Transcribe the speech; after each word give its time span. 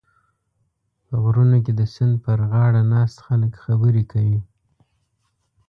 په 1.05 1.15
غرونو 1.23 1.57
کې 1.65 1.71
د 1.79 1.81
سیند 1.93 2.13
پرغاړه 2.23 2.81
ناست 2.91 3.17
خلک 3.25 3.51
خبرې 3.63 4.03
کوي. 4.11 4.39